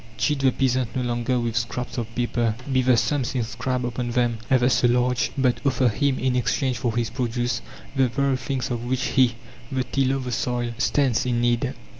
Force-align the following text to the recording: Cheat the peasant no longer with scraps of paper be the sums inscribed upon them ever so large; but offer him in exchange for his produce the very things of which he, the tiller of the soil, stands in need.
Cheat 0.17 0.39
the 0.39 0.49
peasant 0.51 0.95
no 0.95 1.03
longer 1.03 1.39
with 1.39 1.55
scraps 1.55 1.99
of 1.99 2.15
paper 2.15 2.55
be 2.73 2.81
the 2.81 2.97
sums 2.97 3.35
inscribed 3.35 3.85
upon 3.85 4.09
them 4.09 4.39
ever 4.49 4.67
so 4.67 4.87
large; 4.87 5.29
but 5.37 5.59
offer 5.63 5.89
him 5.89 6.17
in 6.17 6.35
exchange 6.35 6.79
for 6.79 6.95
his 6.97 7.11
produce 7.11 7.61
the 7.95 8.07
very 8.07 8.35
things 8.35 8.71
of 8.71 8.83
which 8.83 9.03
he, 9.09 9.35
the 9.71 9.83
tiller 9.83 10.15
of 10.15 10.23
the 10.23 10.31
soil, 10.31 10.73
stands 10.79 11.27
in 11.27 11.39
need. 11.39 11.75